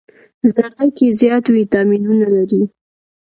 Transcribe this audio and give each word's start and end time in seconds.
زردکي 0.53 1.07
زيات 1.19 1.45
ويټامينونه 1.49 2.25
لري 2.35 2.63